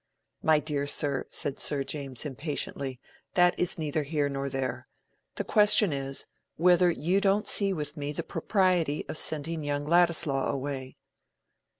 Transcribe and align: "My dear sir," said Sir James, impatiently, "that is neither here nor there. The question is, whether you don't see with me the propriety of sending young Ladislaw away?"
"My 0.41 0.57
dear 0.59 0.87
sir," 0.87 1.27
said 1.29 1.59
Sir 1.59 1.83
James, 1.83 2.25
impatiently, 2.25 2.99
"that 3.35 3.53
is 3.59 3.77
neither 3.77 4.01
here 4.01 4.29
nor 4.29 4.49
there. 4.49 4.87
The 5.35 5.43
question 5.43 5.93
is, 5.93 6.25
whether 6.55 6.89
you 6.89 7.21
don't 7.21 7.45
see 7.47 7.71
with 7.71 7.95
me 7.95 8.11
the 8.11 8.23
propriety 8.23 9.07
of 9.07 9.15
sending 9.19 9.63
young 9.63 9.85
Ladislaw 9.85 10.49
away?" 10.49 10.97